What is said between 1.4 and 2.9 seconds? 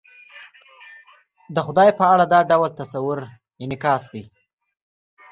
د خدای په اړه دا ډول